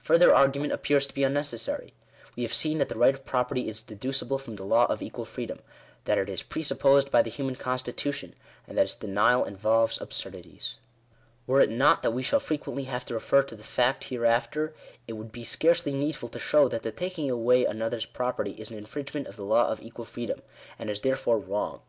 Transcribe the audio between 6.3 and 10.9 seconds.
presupposed by the human constitution— and that its denial involves absurdities.